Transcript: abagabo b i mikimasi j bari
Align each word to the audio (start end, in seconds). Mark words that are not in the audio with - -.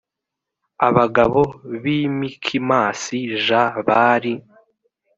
abagabo 0.87 1.41
b 1.81 1.83
i 1.99 2.01
mikimasi 2.17 3.19
j 3.45 3.47
bari 3.87 4.33